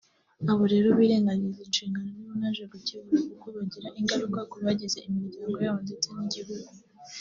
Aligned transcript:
Abo 0.51 0.63
rero 0.73 0.87
birengagiza 0.99 1.59
inshingano 1.63 2.07
nibo 2.15 2.33
naje 2.39 2.63
gukebura 2.71 3.19
kuko 3.27 3.45
bigira 3.55 3.87
ingaruka 3.99 4.39
ku 4.51 4.55
bagize 4.65 4.97
imiryango 5.07 5.57
yabo 5.65 5.79
ndetse 5.87 6.07
n’igihugu 6.15 6.69